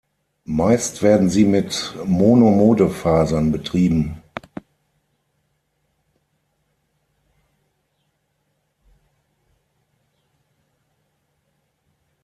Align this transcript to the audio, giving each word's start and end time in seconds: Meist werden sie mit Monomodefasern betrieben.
Meist 0.45 1.03
werden 1.03 1.29
sie 1.29 1.45
mit 1.45 1.93
Monomodefasern 2.05 3.51
betrieben. 3.51 4.23